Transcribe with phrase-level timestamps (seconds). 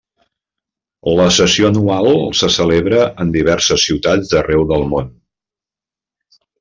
[1.17, 2.09] La sessió anual
[2.39, 5.13] se celebra en diverses ciutats d'arreu del món.